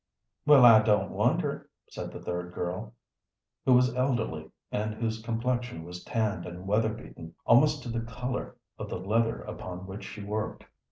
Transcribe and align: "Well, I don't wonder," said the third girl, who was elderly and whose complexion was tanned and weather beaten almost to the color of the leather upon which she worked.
"Well, 0.47 0.65
I 0.65 0.81
don't 0.81 1.11
wonder," 1.11 1.69
said 1.87 2.11
the 2.11 2.19
third 2.19 2.55
girl, 2.55 2.95
who 3.65 3.73
was 3.73 3.93
elderly 3.93 4.49
and 4.71 4.95
whose 4.95 5.21
complexion 5.21 5.83
was 5.83 6.03
tanned 6.03 6.47
and 6.47 6.65
weather 6.65 6.89
beaten 6.91 7.35
almost 7.45 7.83
to 7.83 7.89
the 7.89 8.01
color 8.01 8.55
of 8.79 8.89
the 8.89 8.97
leather 8.99 9.43
upon 9.43 9.85
which 9.85 10.03
she 10.03 10.23
worked. 10.23 10.65